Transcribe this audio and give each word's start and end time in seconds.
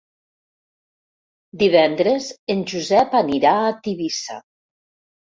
Divendres 1.63 2.29
en 2.53 2.63
Josep 2.71 3.13
anirà 3.19 3.51
a 3.67 3.75
Tivissa. 3.89 4.39